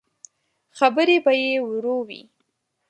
[0.77, 2.21] خبرې به يې ورو وې.